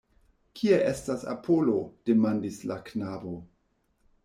Kie 0.61 0.79
estas 0.91 1.25
Apolo? 1.33 1.77
demandis 2.11 2.59
la 2.73 2.81
knabo. 2.91 3.37